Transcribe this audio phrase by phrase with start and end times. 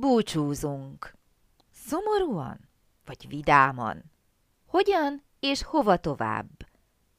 [0.00, 1.14] Búcsúzunk.
[1.72, 2.68] Szomorúan?
[3.06, 4.04] Vagy vidáman?
[4.66, 6.48] Hogyan és hova tovább?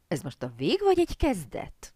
[0.08, 1.94] Ez most a vég vagy egy kezdet?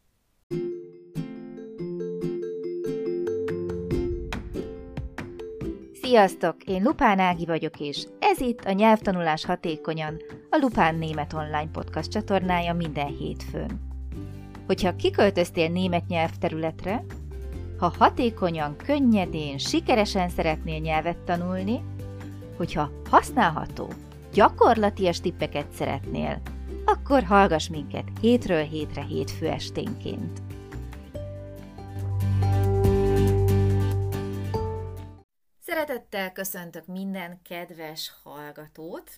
[6.02, 6.64] Sziasztok!
[6.64, 12.12] Én Lupán Ági vagyok, és ez itt a Nyelvtanulás Hatékonyan, a Lupán Német Online Podcast
[12.12, 13.82] csatornája minden hétfőn.
[14.66, 17.04] Hogyha kiköltöztél német nyelvterületre,
[17.84, 21.84] ha hatékonyan, könnyedén, sikeresen szeretnél nyelvet tanulni,
[22.58, 23.94] hogyha használható,
[24.34, 26.42] gyakorlatias tippeket szeretnél,
[26.86, 30.42] akkor hallgass minket hétről hétre hétfő esténként.
[35.60, 39.12] Szeretettel köszöntök minden kedves hallgatót!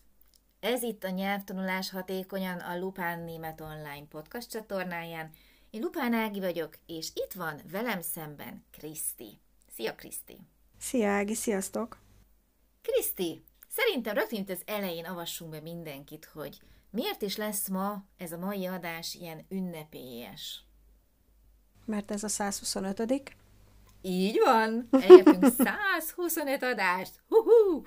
[0.59, 5.29] Ez itt a Nyelvtanulás Hatékonyan a Lupán Német Online podcast csatornáján.
[5.75, 9.39] Én Lupán Ági vagyok, és itt van velem szemben Kriszti.
[9.75, 10.37] Szia, Kriszti!
[10.79, 11.99] Szia, Ági, sziasztok!
[12.81, 18.37] Kriszti, szerintem rögtön az elején avassunk be mindenkit, hogy miért is lesz ma ez a
[18.37, 20.63] mai adás ilyen ünnepélyes?
[21.85, 23.35] Mert ez a 125
[24.01, 27.23] Így van, elértünk 125 adást.
[27.27, 27.83] Hú-hú!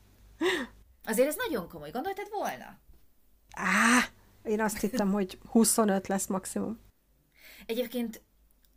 [1.10, 1.90] Azért ez nagyon komoly.
[1.90, 2.78] Gondoltad volna?
[4.50, 6.80] Én azt hittem, hogy 25 lesz maximum.
[7.66, 8.22] Egyébként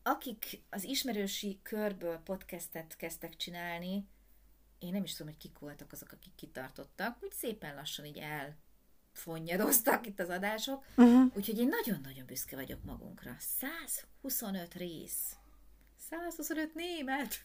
[0.04, 4.08] akik az ismerősi körből podcastet kezdtek csinálni,
[4.80, 8.22] én nem is tudom, hogy kik voltak azok, akik kitartottak, úgy szépen lassan így
[9.14, 11.32] elfonnyadoztak itt az adások, uh-huh.
[11.36, 13.36] úgyhogy én nagyon-nagyon büszke vagyok magunkra.
[13.40, 15.36] 125 rész.
[16.10, 17.44] 125 német.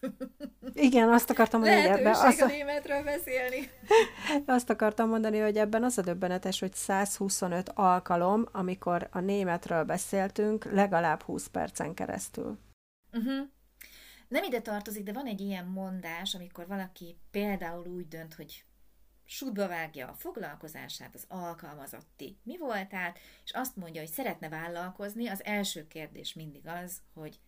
[0.72, 2.14] Igen, azt akartam mondani, hogy ebben...
[2.14, 2.46] Azt a...
[2.46, 3.70] németről beszélni.
[4.46, 10.64] Azt akartam mondani, hogy ebben az a döbbenetes, hogy 125 alkalom, amikor a németről beszéltünk,
[10.64, 12.58] legalább 20 percen keresztül.
[13.12, 13.48] Uh-huh.
[14.28, 18.64] Nem ide tartozik, de van egy ilyen mondás, amikor valaki például úgy dönt, hogy
[19.24, 25.44] sútba vágja a foglalkozását, az alkalmazotti mi voltát, és azt mondja, hogy szeretne vállalkozni, az
[25.44, 27.40] első kérdés mindig az, hogy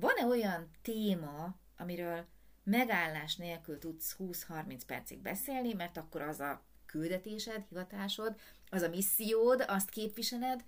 [0.00, 2.26] van-e olyan téma, amiről
[2.64, 8.34] megállás nélkül tudsz 20-30 percig beszélni, mert akkor az a küldetésed, hivatásod,
[8.70, 10.64] az a missziód, azt képviseled.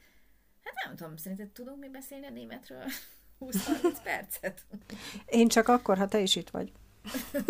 [0.64, 2.84] Hát nem tudom, szerinted tudunk mi beszélni a németről
[3.40, 4.66] 20-30 percet?
[5.26, 6.72] Én csak akkor, ha te is itt vagy.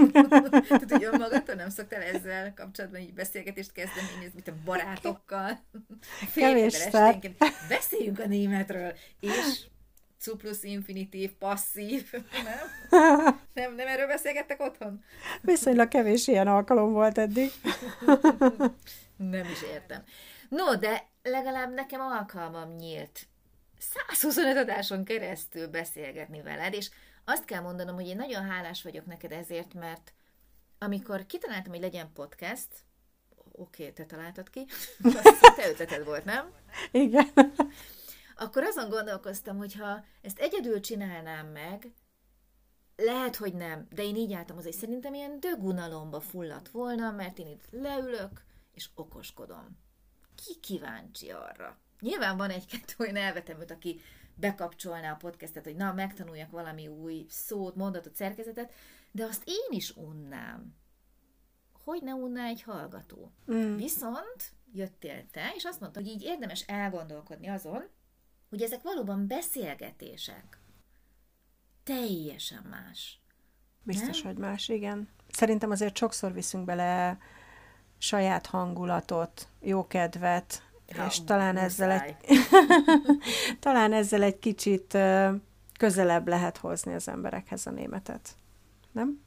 [0.68, 5.58] Tudod, hogy önmagadtól nem szoktál ezzel kapcsolatban így beszélgetést kezdeni, mint a barátokkal.
[6.34, 6.88] Kevés
[7.68, 9.66] Beszéljünk a németről, és
[10.22, 12.12] Cuplus infinitív, passzív,
[12.48, 12.90] nem?
[13.54, 13.74] nem?
[13.74, 15.04] Nem erről beszélgettek otthon?
[15.40, 17.50] Viszonylag kevés ilyen alkalom volt eddig.
[19.16, 20.02] nem is értem.
[20.48, 23.26] No, de legalább nekem alkalmam nyílt
[23.78, 26.90] 125 adáson keresztül beszélgetni veled, és
[27.24, 30.12] azt kell mondanom, hogy én nagyon hálás vagyok neked ezért, mert
[30.78, 32.68] amikor kitaláltam, hogy legyen podcast,
[33.52, 34.66] oké, okay, te találtad ki,
[35.02, 36.50] azt te ötleted volt, nem?
[36.90, 37.32] Igen
[38.36, 41.92] akkor azon gondolkoztam, hogy ha ezt egyedül csinálnám meg,
[42.96, 47.46] lehet, hogy nem, de én így álltam hogy szerintem ilyen dögunalomba fulladt volna, mert én
[47.46, 49.78] itt leülök, és okoskodom.
[50.34, 51.78] Ki kíváncsi arra?
[52.00, 54.00] Nyilván van egy-kettő olyan elvetemült, aki
[54.34, 58.72] bekapcsolná a podcastet, hogy na, megtanuljak valami új szót, mondatot, szerkezetet,
[59.10, 60.74] de azt én is unnám.
[61.84, 63.32] Hogy ne unná egy hallgató?
[63.52, 63.76] Mm.
[63.76, 67.88] Viszont jöttél te, és azt mondta, hogy így érdemes elgondolkodni azon,
[68.52, 70.58] hogy ezek valóban beszélgetések.
[71.84, 73.20] Teljesen más.
[73.82, 74.32] Biztos, Nem?
[74.32, 75.08] hogy más, igen.
[75.28, 77.18] Szerintem azért sokszor viszünk bele
[77.98, 82.16] saját hangulatot, jókedvet, ja, és talán ezzel, egy,
[83.60, 84.98] talán ezzel egy kicsit
[85.78, 88.36] közelebb lehet hozni az emberekhez a németet.
[88.90, 89.22] Nem?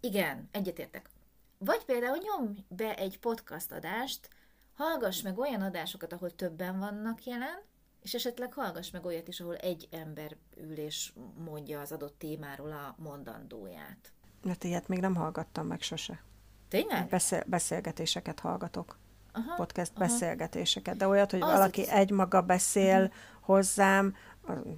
[0.00, 1.10] Igen, egyetértek.
[1.58, 4.28] Vagy például nyomj be egy podcast adást,
[4.74, 7.70] hallgass meg olyan adásokat, ahol többen vannak jelen,
[8.02, 11.12] és esetleg hallgass meg olyat is, ahol egy ember ül és
[11.44, 14.12] mondja az adott témáról a mondandóját.
[14.42, 16.22] Mert ilyet még nem hallgattam meg sose.
[16.68, 17.08] Tényleg?
[17.08, 18.98] Beszél, beszélgetéseket hallgatok.
[19.32, 20.04] Aha, podcast aha.
[20.04, 23.14] beszélgetéseket, de olyat, hogy az valaki egy egymaga beszél uh-huh.
[23.40, 24.14] hozzám,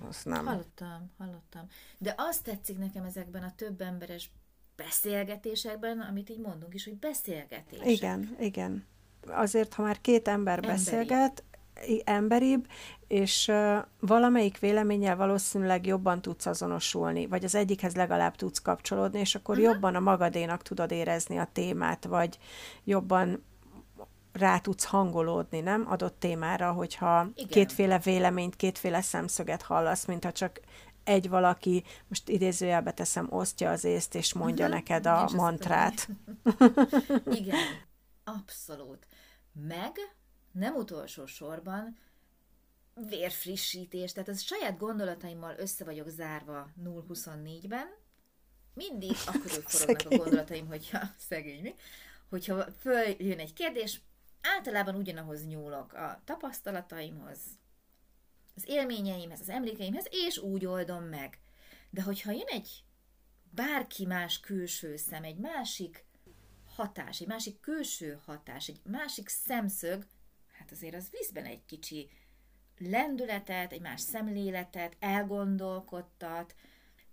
[0.09, 0.47] azt nem.
[0.47, 1.67] Hallottam, hallottam.
[1.99, 4.31] De azt tetszik nekem ezekben a több emberes
[4.77, 7.87] beszélgetésekben, amit így mondunk is, hogy beszélgetések.
[7.87, 8.87] Igen, igen.
[9.27, 10.73] Azért, ha már két ember Emberi.
[10.73, 11.45] beszélget,
[12.05, 12.67] emberibb,
[13.09, 13.53] és
[14.01, 19.73] valamelyik véleménnyel valószínűleg jobban tudsz azonosulni, vagy az egyikhez legalább tudsz kapcsolódni, és akkor uh-huh.
[19.73, 22.39] jobban a magadénak tudod érezni a témát, vagy
[22.85, 23.45] jobban
[24.33, 25.87] rá tudsz hangolódni, nem?
[25.89, 27.49] Adott témára, hogyha Igen.
[27.49, 30.61] kétféle véleményt, kétféle szemszöget hallasz, mintha csak
[31.05, 34.81] egy valaki, most idézőjelbe teszem, osztja az észt, és mondja uh-huh.
[34.81, 36.09] neked a Nincs mantrát.
[37.41, 37.59] Igen,
[38.25, 39.07] abszolút.
[39.53, 39.93] Meg
[40.55, 41.99] nem utolsó sorban
[43.09, 47.87] vérfrissítés, tehát az saját gondolataimmal össze vagyok zárva 0-24-ben,
[48.75, 51.75] mindig akkor forognak a gondolataim, hogyha szegény mi,
[52.29, 54.01] hogyha följön egy kérdés,
[54.41, 57.39] általában ugyanahoz nyúlok a tapasztalataimhoz,
[58.57, 61.39] az élményeimhez, az emlékeimhez, és úgy oldom meg.
[61.91, 62.85] De hogyha jön egy
[63.51, 66.05] bárki más külső szem, egy másik
[66.67, 70.07] hatás, egy másik külső hatás, egy másik szemszög,
[70.65, 72.11] hát azért az visz benne egy kicsi
[72.79, 76.55] lendületet, egy más szemléletet, elgondolkodtat.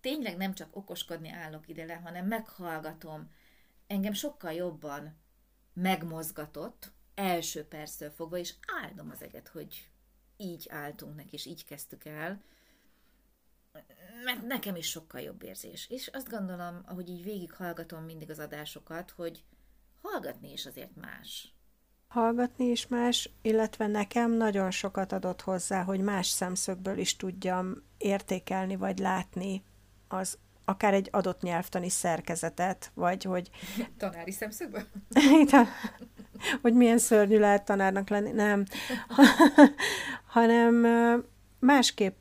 [0.02, 3.32] Tényleg nem csak okoskodni állok ide le, hanem meghallgatom.
[3.88, 5.18] Engem sokkal jobban
[5.74, 9.90] megmozgatott, első perctől fogva, és áldom az eget, hogy
[10.38, 12.44] így álltunk neki, és így kezdtük el,
[14.24, 15.90] mert nekem is sokkal jobb érzés.
[15.90, 19.44] És azt gondolom, ahogy így végighallgatom mindig az adásokat, hogy
[20.02, 21.54] hallgatni is azért más.
[22.12, 28.76] Hallgatni is más, illetve nekem nagyon sokat adott hozzá, hogy más szemszögből is tudjam értékelni,
[28.76, 29.64] vagy látni
[30.08, 33.50] az akár egy adott nyelvtani szerkezetet, vagy hogy...
[33.98, 34.84] Tanári szemszögből?
[36.62, 38.66] hogy milyen szörnyű lehet tanárnak lenni, nem.
[40.36, 40.86] hanem
[41.60, 42.16] másképp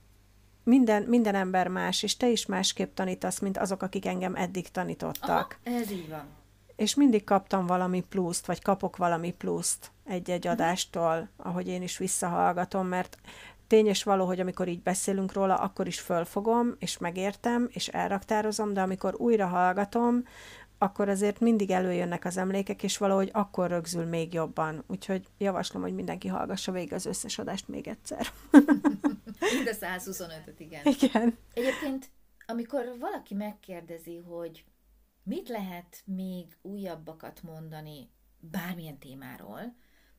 [0.64, 5.58] minden, minden ember más, és te is másképp tanítasz, mint azok, akik engem eddig tanítottak.
[5.64, 6.38] Aha, ez így van.
[6.80, 10.52] És mindig kaptam valami pluszt, vagy kapok valami pluszt egy-egy mhm.
[10.52, 13.18] adástól, ahogy én is visszahallgatom, mert
[13.66, 18.72] tény és való, hogy amikor így beszélünk róla, akkor is fölfogom, és megértem, és elraktározom,
[18.72, 20.24] de amikor újra hallgatom,
[20.78, 24.84] akkor azért mindig előjönnek az emlékek, és valahogy akkor rögzül még jobban.
[24.86, 28.26] Úgyhogy javaslom, hogy mindenki hallgassa végig az összes adást még egyszer.
[29.54, 30.82] Mind a 125-öt, igen.
[30.84, 31.38] Igen.
[31.54, 32.10] Egyébként,
[32.46, 34.64] amikor valaki megkérdezi, hogy
[35.22, 39.76] mit lehet még újabbakat mondani bármilyen témáról,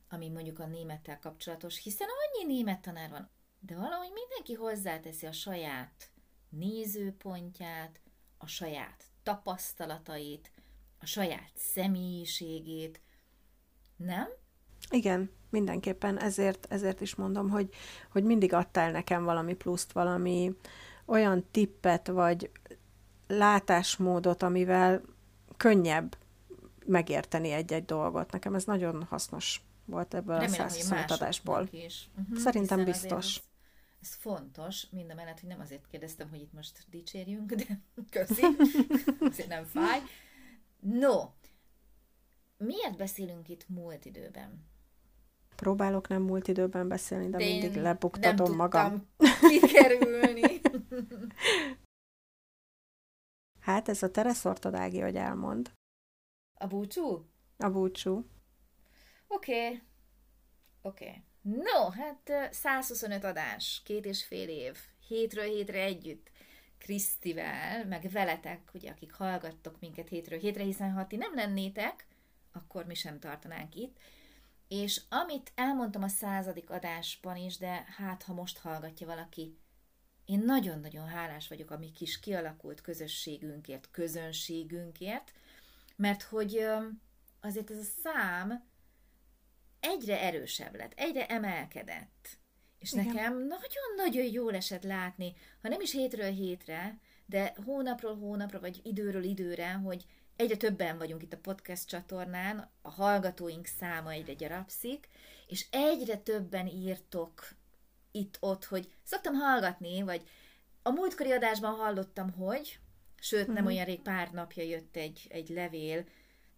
[0.08, 5.32] ami mondjuk a némettel kapcsolatos, hiszen annyi német tanár van, de valahogy mindenki hozzáteszi a
[5.32, 6.10] saját
[6.48, 8.00] nézőpontját,
[8.38, 10.50] a saját tapasztalatait,
[10.98, 13.00] a saját személyiségét,
[13.96, 14.28] nem?
[14.90, 16.18] Igen, mindenképpen.
[16.18, 17.68] Ezért, ezért is mondom, hogy,
[18.10, 20.54] hogy mindig adtál nekem valami pluszt, valami
[21.06, 22.50] olyan tippet, vagy
[23.36, 25.02] látásmódot, amivel
[25.56, 26.16] könnyebb
[26.86, 28.32] megérteni egy-egy dolgot.
[28.32, 31.60] Nekem ez nagyon hasznos volt ebből Remélem, a százszótadásból.
[31.60, 33.36] Uh-huh, Szerintem biztos.
[33.36, 33.42] Ez,
[34.00, 37.64] ez fontos, mind a mellett, hogy nem azért kérdeztem, hogy itt most dicsérjünk, de
[38.10, 38.42] köszi,
[39.20, 40.00] azért nem fáj.
[40.80, 41.30] No,
[42.56, 44.70] miért beszélünk itt múlt időben?
[45.56, 49.08] Próbálok nem múlt időben beszélni, de, de mindig lebuktatom nem magam.
[49.48, 50.60] kikerülni.
[53.62, 54.10] hát ez a
[54.72, 55.72] Ági, hogy elmond.
[56.54, 57.30] A búcsú?
[57.56, 58.30] A búcsú.
[59.26, 59.66] Oké.
[59.66, 59.82] Okay.
[60.82, 61.04] Oké.
[61.04, 61.24] Okay.
[61.42, 64.76] No, hát 125 adás, két és fél év,
[65.08, 66.30] hétről hétre együtt.
[66.78, 72.06] Krisztivel, meg veletek, ugye, akik hallgattok minket hétről hétre, hiszen ha ti nem lennétek,
[72.52, 73.96] akkor mi sem tartanánk itt.
[74.68, 79.58] És amit elmondtam a századik adásban is, de hát ha most hallgatja valaki,
[80.24, 85.32] én nagyon-nagyon hálás vagyok a mi kis kialakult közösségünkért, közönségünkért,
[85.96, 86.66] mert hogy
[87.40, 88.64] azért ez a szám
[89.80, 92.38] egyre erősebb lett, egyre emelkedett.
[92.78, 93.06] És Igen.
[93.06, 99.22] nekem nagyon-nagyon jól esett látni, ha nem is hétről hétre, de hónapról hónapra, vagy időről
[99.22, 100.04] időre, hogy
[100.36, 105.08] egyre többen vagyunk itt a podcast csatornán, a hallgatóink száma egyre gyarapszik,
[105.46, 107.48] és egyre többen írtok
[108.12, 110.22] itt-ott, hogy szoktam hallgatni, vagy
[110.82, 112.78] a múltkori adásban hallottam, hogy,
[113.20, 113.66] sőt, nem mhm.
[113.66, 116.04] olyan rég pár napja jött egy, egy levél,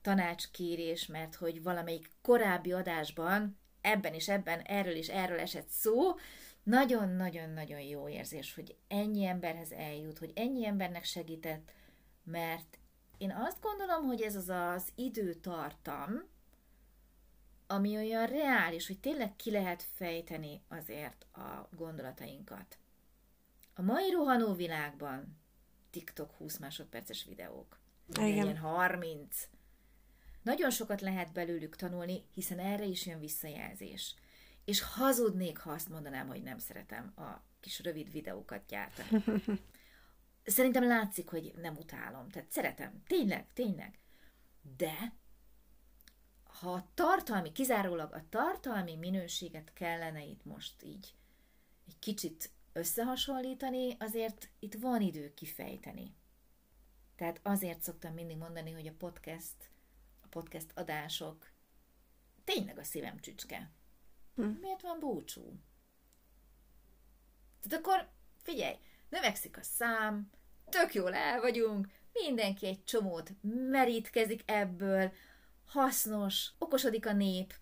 [0.02, 6.14] tanácskérés, mert hogy valamelyik korábbi adásban ebben és ebben erről és erről esett szó,
[6.62, 11.72] nagyon-nagyon-nagyon jó érzés, hogy ennyi emberhez eljut, hogy ennyi embernek segített,
[12.24, 12.78] mert
[13.18, 16.28] én azt gondolom, hogy ez az az időtartam,
[17.74, 22.78] ami olyan reális, hogy tényleg ki lehet fejteni azért a gondolatainkat.
[23.74, 25.38] A mai rohanó világban
[25.90, 27.78] TikTok 20 másodperces videók,
[28.20, 28.56] Igen.
[28.56, 29.48] 30,
[30.42, 34.14] nagyon sokat lehet belőlük tanulni, hiszen erre is jön visszajelzés.
[34.64, 39.24] És hazudnék, ha azt mondanám, hogy nem szeretem a kis rövid videókat gyártani.
[40.44, 42.28] Szerintem látszik, hogy nem utálom.
[42.28, 43.02] Tehát szeretem.
[43.06, 43.98] Tényleg, tényleg.
[44.76, 45.12] De
[46.60, 51.14] ha a tartalmi, kizárólag a tartalmi minőséget kellene itt most így
[51.86, 56.14] egy kicsit összehasonlítani, azért itt van idő kifejteni.
[57.16, 59.70] Tehát azért szoktam mindig mondani, hogy a podcast,
[60.22, 61.50] a podcast adások
[62.44, 63.70] tényleg a szívem csücske.
[64.34, 64.42] Hm.
[64.42, 65.60] Miért van búcsú?
[67.60, 68.08] Tehát akkor
[68.42, 68.76] figyelj,
[69.08, 70.30] növekszik a szám,
[70.68, 73.32] tök jól el vagyunk, mindenki egy csomót
[73.70, 75.12] merítkezik ebből,
[75.66, 77.54] hasznos, okosodik a nép,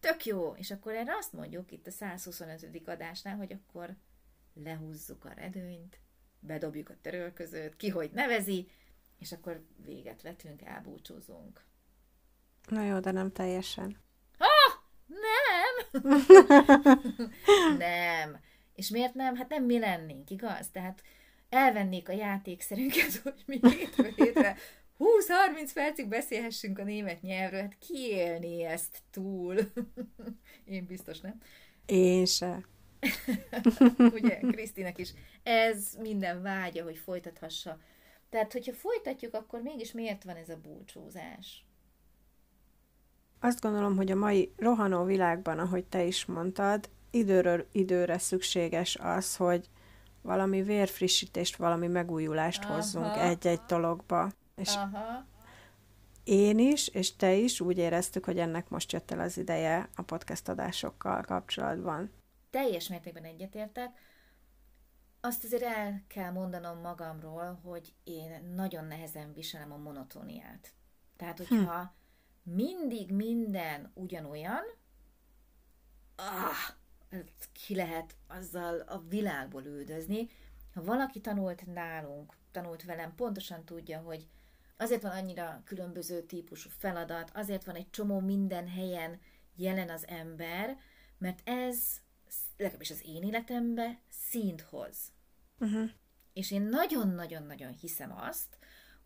[0.00, 2.88] tök jó, és akkor erre azt mondjuk itt a 125.
[2.88, 3.96] adásnál, hogy akkor
[4.54, 5.98] lehúzzuk a redőnyt,
[6.40, 8.68] bedobjuk a törölközőt, ki hogy nevezi,
[9.18, 11.64] és akkor véget vetünk, elbúcsúzunk.
[12.68, 13.96] Na jó, de nem teljesen.
[14.38, 14.82] Ah!
[15.06, 16.02] Nem!
[17.78, 18.40] nem.
[18.74, 19.36] És miért nem?
[19.36, 20.68] Hát nem mi lennénk, igaz?
[20.70, 21.02] Tehát
[21.48, 24.56] elvennék a játékszerünket, hogy mi hétről hétre
[24.98, 29.56] 20-30 percig beszélhessünk a német nyelvről, hát ki élné ezt túl?
[30.64, 31.40] Én biztos nem.
[31.86, 32.66] Én se.
[34.12, 35.14] Ugye, Krisztinek is.
[35.42, 37.78] Ez minden vágya, hogy folytathassa.
[38.30, 41.64] Tehát, hogyha folytatjuk, akkor mégis miért van ez a búcsúzás?
[43.40, 49.36] Azt gondolom, hogy a mai rohanó világban, ahogy te is mondtad, időről időre szükséges az,
[49.36, 49.68] hogy
[50.22, 52.74] valami vérfrissítést, valami megújulást Aha.
[52.74, 54.30] hozzunk egy-egy dologba.
[54.54, 55.26] És Aha.
[56.24, 60.02] én is, és te is úgy éreztük, hogy ennek most jött el az ideje a
[60.02, 62.12] podcast adásokkal kapcsolatban.
[62.50, 63.90] Teljes mértékben egyetértek.
[65.20, 70.72] Azt azért el kell mondanom magamról, hogy én nagyon nehezen viselem a monotóniát.
[71.16, 71.54] Tehát, hm.
[71.54, 71.94] hogyha
[72.44, 72.50] hm.
[72.50, 74.62] mindig minden ugyanolyan,
[76.16, 76.74] ah,
[77.52, 80.28] ki lehet azzal a világból üldözni.
[80.74, 84.28] Ha valaki tanult nálunk, tanult velem, pontosan tudja, hogy
[84.76, 89.20] azért van annyira különböző típusú feladat, azért van egy csomó minden helyen
[89.56, 90.78] jelen az ember,
[91.18, 92.02] mert ez
[92.56, 95.12] legalábbis az én életembe színt hoz.
[95.58, 95.90] Uh-huh.
[96.32, 98.58] És én nagyon-nagyon-nagyon hiszem azt,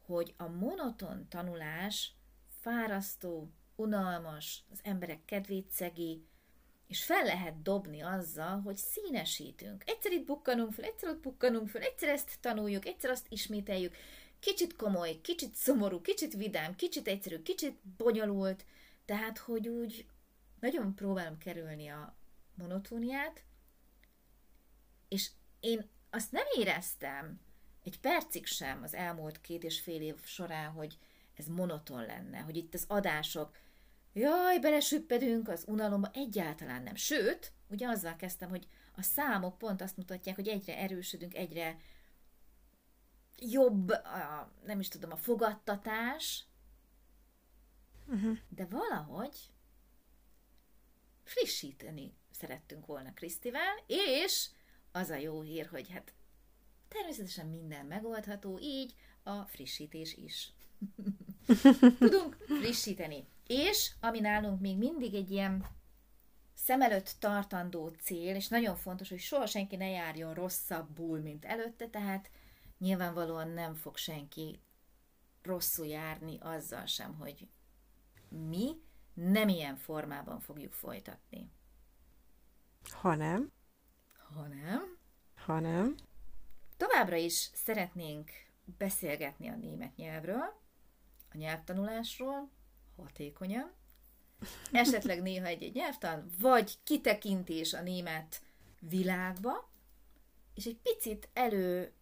[0.06, 2.12] hogy a monoton tanulás
[2.60, 6.26] fárasztó, unalmas, az emberek kedvét szegi,
[6.86, 9.82] és fel lehet dobni azzal, hogy színesítünk.
[9.86, 13.96] Egyszer itt bukkanunk fel, egyszer ott bukkanunk fel, egyszer ezt tanuljuk, egyszer azt ismételjük.
[14.40, 18.64] Kicsit komoly, kicsit szomorú, kicsit vidám, kicsit egyszerű, kicsit bonyolult,
[19.04, 20.06] tehát, hogy úgy
[20.60, 22.16] nagyon próbálom kerülni a
[22.54, 23.42] monotóniát,
[25.08, 25.30] és
[25.60, 27.40] én azt nem éreztem
[27.84, 30.98] egy percig sem az elmúlt két és fél év során, hogy
[31.34, 33.56] ez monoton lenne, hogy itt az adások
[34.12, 36.94] jaj, belesüppedünk az unalomba, egyáltalán nem.
[36.94, 38.66] Sőt, ugye azzal kezdtem, hogy
[38.96, 41.78] a számok pont azt mutatják, hogy egyre erősödünk, egyre
[43.40, 46.44] jobb, a, nem is tudom, a fogadtatás,
[48.06, 48.38] uh-huh.
[48.48, 49.36] de valahogy
[51.24, 54.48] frissíteni szerettünk volna Krisztivel, és
[54.92, 56.12] az a jó hír, hogy hát
[56.88, 60.52] természetesen minden megoldható, így a frissítés is.
[61.98, 63.26] Tudunk frissíteni.
[63.46, 65.66] És ami nálunk még mindig egy ilyen
[66.54, 71.88] szem előtt tartandó cél, és nagyon fontos, hogy soha senki ne járjon rosszabbul, mint előtte,
[71.88, 72.30] tehát
[72.78, 74.60] nyilvánvalóan nem fog senki
[75.42, 77.48] rosszul járni azzal sem, hogy
[78.28, 78.82] mi
[79.14, 81.50] nem ilyen formában fogjuk folytatni.
[82.90, 83.52] Ha nem.
[84.34, 84.98] Ha nem.
[85.34, 85.94] Ha nem.
[86.76, 88.30] Továbbra is szeretnénk
[88.78, 90.60] beszélgetni a német nyelvről,
[91.32, 92.50] a nyelvtanulásról,
[92.96, 93.72] hatékonyan,
[94.72, 98.42] esetleg néha egy-egy nyelvtan, vagy kitekintés a német
[98.80, 99.70] világba,
[100.54, 101.92] és egy picit elő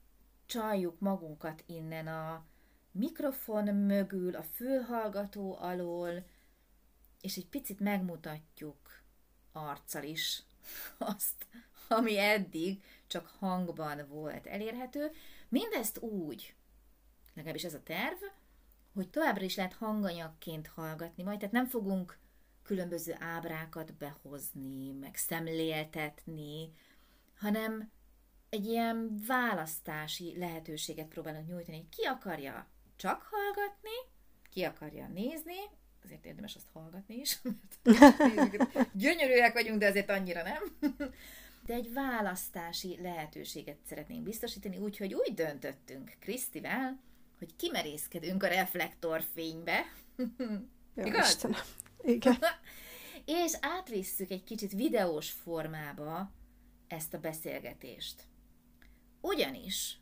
[0.46, 2.44] csaljuk magunkat innen a
[2.90, 6.24] mikrofon mögül, a fülhallgató alól,
[7.20, 9.02] és egy picit megmutatjuk
[9.52, 10.42] arccal is
[10.98, 11.46] azt,
[11.88, 15.10] ami eddig csak hangban volt elérhető.
[15.48, 16.54] Mindezt úgy,
[17.34, 18.22] legalábbis ez a terv,
[18.94, 22.18] hogy továbbra is lehet hanganyagként hallgatni majd, tehát nem fogunk
[22.62, 26.72] különböző ábrákat behozni, meg szemléltetni,
[27.38, 27.90] hanem
[28.56, 31.88] egy ilyen választási lehetőséget próbálunk nyújtani.
[31.96, 33.96] Ki akarja csak hallgatni,
[34.50, 35.56] ki akarja nézni,
[36.04, 37.38] azért érdemes azt hallgatni is,
[38.00, 40.62] mert gyönyörűek vagyunk, de azért annyira nem.
[41.66, 47.00] De egy választási lehetőséget szeretnénk biztosítani, úgyhogy úgy döntöttünk Krisztivel,
[47.38, 49.80] hogy kimerészkedünk a reflektorfénybe.
[50.94, 51.28] Igaz?
[51.28, 51.60] Istenem.
[52.02, 52.38] Igen.
[53.44, 56.30] és átvisszük egy kicsit videós formába
[56.88, 58.22] ezt a beszélgetést.
[59.20, 59.98] Ugyanis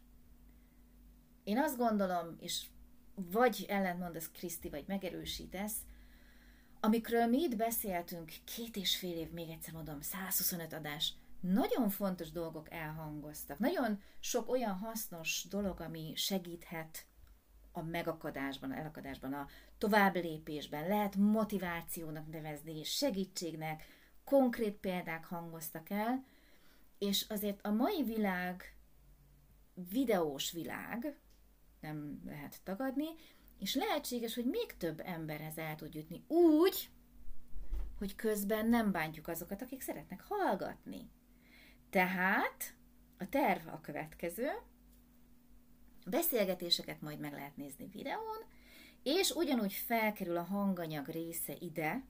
[1.45, 2.67] én azt gondolom, és
[3.15, 5.77] vagy ellentmondasz Kriszti, vagy megerősítesz,
[6.81, 12.31] amikről mi itt beszéltünk két és fél év, még egyszer mondom, 125 adás, nagyon fontos
[12.31, 13.59] dolgok elhangoztak.
[13.59, 17.07] Nagyon sok olyan hasznos dolog, ami segíthet
[17.73, 19.47] a megakadásban, a elakadásban, a
[19.79, 20.89] tovább lépésben.
[20.89, 23.85] Lehet motivációnak nevezni, segítségnek,
[24.25, 26.25] konkrét példák hangoztak el,
[26.99, 28.74] és azért a mai világ
[29.91, 31.19] videós világ,
[31.81, 33.09] nem lehet tagadni,
[33.59, 36.91] és lehetséges, hogy még több emberhez el tud jutni úgy,
[37.99, 41.11] hogy közben nem bántjuk azokat, akik szeretnek hallgatni.
[41.91, 42.75] Tehát
[43.19, 44.49] a terv a következő,
[46.07, 48.39] beszélgetéseket majd meg lehet nézni videón,
[49.03, 52.05] és ugyanúgy felkerül a hanganyag része ide,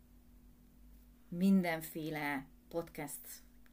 [1.28, 3.20] mindenféle podcast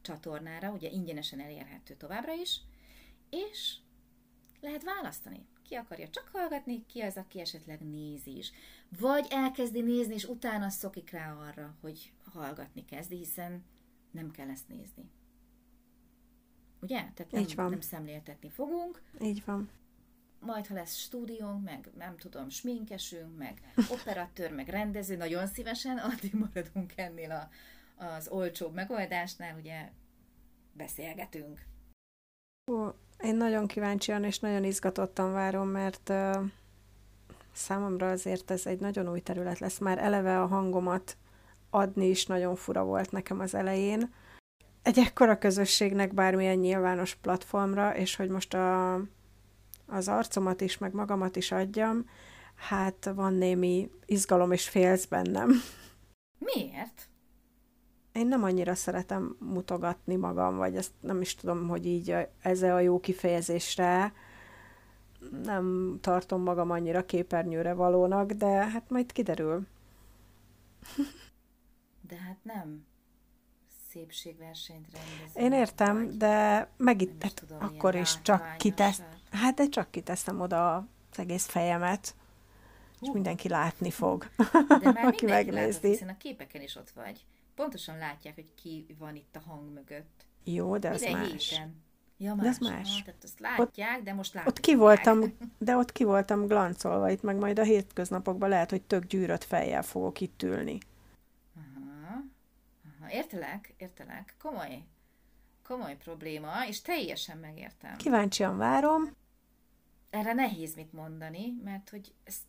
[0.00, 2.60] csatornára, ugye ingyenesen elérhető továbbra is,
[3.32, 3.76] és
[4.60, 5.46] lehet választani.
[5.62, 8.52] Ki akarja csak hallgatni, ki az, aki esetleg nézi is.
[8.98, 13.64] Vagy elkezdi nézni, és utána szokik rá arra, hogy hallgatni kezdi, hiszen
[14.10, 15.10] nem kell ezt nézni.
[16.80, 16.96] Ugye?
[16.96, 17.70] Tehát nem, Így van.
[17.70, 19.02] nem szemléltetni fogunk.
[19.20, 19.70] Így van.
[20.40, 26.34] Majd, ha lesz stúdiónk, meg nem tudom, sminkesünk, meg operatőr, meg rendező, nagyon szívesen, addig
[26.34, 27.48] maradunk ennél a,
[28.04, 29.92] az olcsóbb megoldásnál, ugye
[30.72, 31.66] beszélgetünk.
[32.70, 32.88] Ó,
[33.22, 36.36] én nagyon kíváncsian és nagyon izgatottan várom, mert uh,
[37.52, 39.78] számomra azért ez egy nagyon új terület lesz.
[39.78, 41.16] Már eleve a hangomat
[41.70, 44.12] adni is nagyon fura volt nekem az elején.
[44.82, 48.94] Egy ekkora közösségnek bármilyen nyilvános platformra, és hogy most a,
[49.86, 52.08] az arcomat is, meg magamat is adjam,
[52.54, 55.50] hát van némi izgalom és félsz bennem.
[56.38, 57.11] Miért?
[58.12, 62.78] Én nem annyira szeretem mutogatni magam, vagy ezt nem is tudom, hogy így ez a
[62.80, 64.12] jó kifejezésre
[65.42, 69.66] nem tartom magam annyira képernyőre valónak, de hát majd kiderül.
[72.08, 72.86] De hát nem
[73.90, 75.34] szépségversenyt rendezünk.
[75.34, 78.60] Én értem, vagy de megint tudom, akkor is csak látványosat.
[78.60, 82.14] kitesz, hát de csak kiteszem oda az egész fejemet,
[83.00, 83.12] és Hú.
[83.12, 84.26] mindenki látni fog,
[84.80, 85.88] De már aki mindenki látod, megnézi.
[85.88, 87.24] hiszen a képeken is ott vagy.
[87.54, 90.26] Pontosan látják, hogy ki van itt a hang mögött.
[90.44, 91.50] Jó, de az Minden más.
[91.50, 91.82] héten.
[92.16, 92.46] Ja, De más.
[92.46, 92.90] az más.
[92.90, 95.20] Aha, tehát azt látják, de most látni Ott ki voltam,
[95.58, 99.82] de ott ki voltam glancolva, itt meg majd a hétköznapokban lehet, hogy tök gyűrött fejjel
[99.82, 100.78] fogok itt ülni.
[101.56, 102.22] Aha.
[102.98, 103.10] Aha.
[103.10, 104.36] Értelek, értelek.
[104.42, 104.82] Komoly.
[105.62, 107.96] Komoly probléma, és teljesen megértem.
[107.96, 109.16] Kíváncsian várom,
[110.12, 112.42] Erre nehéz mit mondani, mert hogy ezt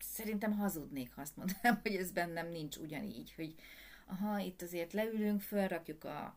[0.00, 3.54] szerintem hazudnék, ha azt mondanám, hogy ez bennem nincs ugyanígy, hogy
[4.06, 6.36] aha, itt azért leülünk, felrakjuk a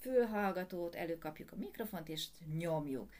[0.00, 2.26] fülhallgatót, előkapjuk a mikrofont, és
[2.58, 3.12] nyomjuk.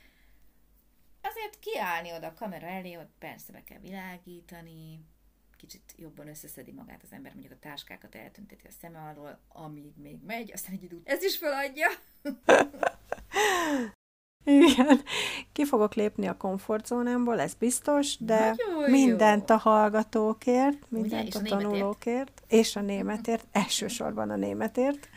[1.21, 5.01] Azért kiállni oda a kamera elé, ott persze be kell világítani,
[5.57, 10.19] kicsit jobban összeszedi magát az ember, mondjuk a táskákat eltünteti a szeme alól, amíg még
[10.27, 11.89] megy, aztán egy idő ez is feladja.
[14.45, 15.01] Igen,
[15.53, 19.55] ki fogok lépni a komfortzónámból, ez biztos, de Nagyon mindent jó.
[19.55, 25.09] a hallgatókért, mindent És a a tanulókért, és a németért, elsősorban a németért,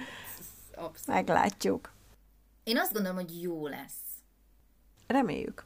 [0.71, 1.05] Abszolút.
[1.05, 1.91] meglátjuk.
[2.63, 3.93] Én azt gondolom, hogy jó lesz.
[5.07, 5.65] Reméljük.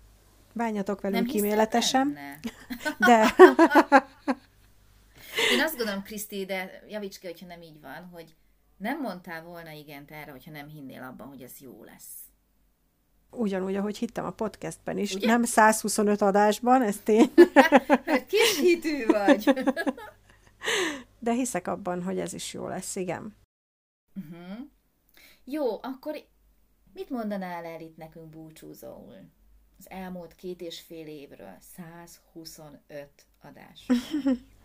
[0.54, 2.18] Bánjatok velünk hiszem kíméletesen,
[2.98, 3.36] de
[5.52, 8.36] Én azt gondolom, Kriszti, de javíts ki, hogyha nem így van, hogy
[8.78, 12.10] nem mondtál volna igent erre, hogyha nem hinnél abban, hogy ez jó lesz.
[13.32, 15.28] Ugyanúgy, ahogy hittem a podcastben is, Ugye?
[15.28, 17.34] nem 125 adásban, ez tény,
[18.30, 19.54] Kis hitű vagy.
[21.20, 23.36] de hiszek abban, hogy ez is jó lesz, igen.
[24.16, 24.58] uh-huh.
[25.44, 26.24] Jó, akkor
[26.94, 29.30] mit mondanál el itt nekünk búcsúzóul?
[29.80, 33.10] Az elmúlt két és fél évről 125
[33.42, 33.86] adás.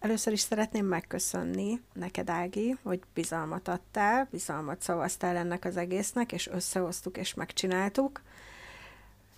[0.00, 6.46] Először is szeretném megköszönni neked, Ági, hogy bizalmat adtál, bizalmat szavaztál ennek az egésznek, és
[6.46, 8.22] összehoztuk és megcsináltuk.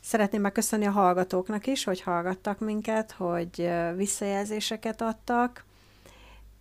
[0.01, 5.64] Szeretném megköszönni a hallgatóknak is, hogy hallgattak minket, hogy visszajelzéseket adtak,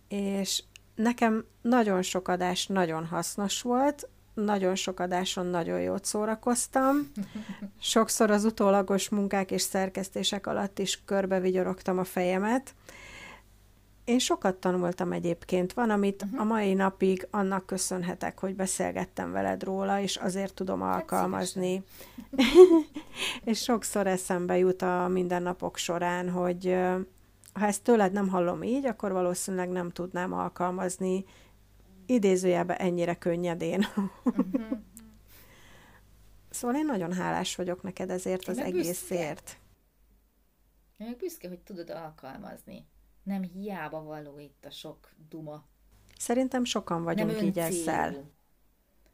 [0.08, 0.62] és
[0.94, 7.12] nekem nagyon sok adás nagyon hasznos volt, nagyon sok adáson nagyon jót szórakoztam.
[7.80, 12.74] Sokszor az utólagos munkák és szerkesztések alatt is körbevigyorogtam a fejemet,
[14.04, 15.72] én sokat tanultam egyébként.
[15.72, 16.40] Van, amit uh-huh.
[16.40, 21.82] a mai napig annak köszönhetek, hogy beszélgettem veled róla, és azért tudom alkalmazni.
[23.44, 26.76] és sokszor eszembe jut a mindennapok során, hogy
[27.52, 31.24] ha ezt tőled nem hallom így, akkor valószínűleg nem tudnám alkalmazni
[32.06, 33.86] idézőjelben ennyire könnyedén.
[34.24, 34.78] Uh-huh.
[36.50, 39.56] szóval én nagyon hálás vagyok neked ezért Én az egészért.
[40.96, 42.86] Én meg büszke, hogy tudod alkalmazni.
[43.22, 45.64] Nem hiába való itt a sok duma.
[46.18, 47.80] Szerintem sokan vagyunk nem így öncélú.
[47.80, 48.30] ezzel.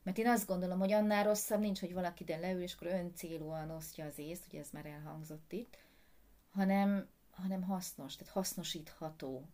[0.02, 3.70] Mert én azt gondolom, hogy annál rosszabb nincs, hogy valaki ide leül, és akkor öncélúan
[3.70, 5.76] osztja az észt, ugye ez már elhangzott itt,
[6.50, 9.48] hanem, hanem hasznos, tehát hasznosítható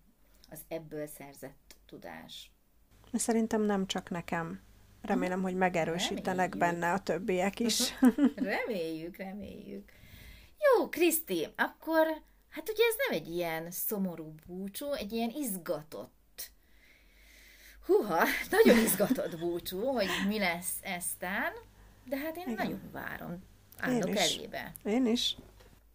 [0.50, 2.52] az ebből szerzett tudás.
[3.12, 4.60] Szerintem nem csak nekem.
[5.02, 6.58] Remélem, hogy megerősítenek reméljük.
[6.58, 7.98] benne a többiek is.
[8.34, 9.92] reméljük, reméljük.
[10.58, 12.06] Jó, Kriszti, akkor
[12.54, 16.50] hát ugye ez nem egy ilyen szomorú búcsú, egy ilyen izgatott.
[17.86, 21.52] Húha, nagyon izgatott búcsú, hogy mi lesz eztán,
[22.04, 22.54] de hát én Igen.
[22.54, 23.44] nagyon várom.
[23.78, 24.36] Állok én is.
[24.36, 24.72] elébe.
[24.84, 25.36] Én is.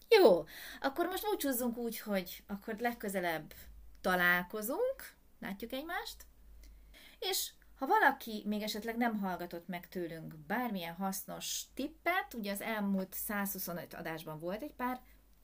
[0.09, 0.45] Jó,
[0.81, 3.53] akkor most búcsúzzunk úgy, hogy akkor legközelebb
[4.01, 6.25] találkozunk, látjuk egymást,
[7.19, 13.13] és ha valaki még esetleg nem hallgatott meg tőlünk bármilyen hasznos tippet, ugye az elmúlt
[13.13, 15.01] 125 adásban volt egy pár,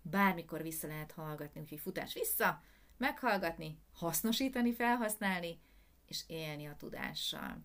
[0.10, 2.62] bármikor vissza lehet hallgatni, úgyhogy futás vissza,
[2.98, 5.60] meghallgatni, hasznosítani, felhasználni,
[6.08, 7.64] és élni a tudással.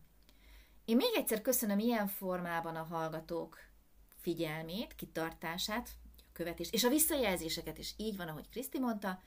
[0.85, 3.59] Én még egyszer köszönöm ilyen formában a hallgatók
[4.21, 9.23] figyelmét, kitartását, a követést, és a visszajelzéseket is így van, ahogy Kriszti mondta.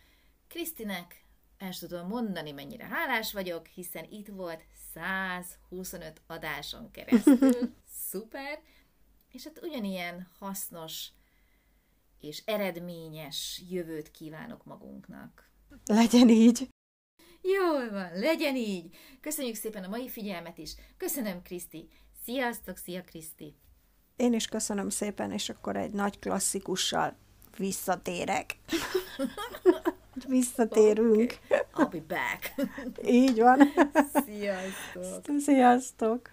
[0.47, 1.26] Krisztinek
[1.58, 7.76] el tudom mondani, mennyire hálás vagyok, hiszen itt volt 125 adáson keresztül.
[8.10, 8.62] Szuper!
[9.32, 11.08] És hát ugyanilyen hasznos
[12.23, 15.51] és eredményes jövőt kívánok magunknak.
[15.86, 16.69] Legyen így!
[17.41, 18.95] Jól van, legyen így!
[19.21, 20.75] Köszönjük szépen a mai figyelmet is.
[20.97, 21.89] Köszönöm, Kriszti.
[22.25, 23.55] Sziasztok, szia, Kriszti!
[24.15, 27.17] Én is köszönöm szépen, és akkor egy nagy klasszikussal
[27.57, 28.57] visszatérek.
[30.27, 31.38] Visszatérünk.
[31.49, 31.59] Okay.
[31.73, 32.53] I'll be back.
[33.09, 33.59] Így van.
[34.25, 35.39] Sziasztok.
[35.39, 36.29] Sziasztok.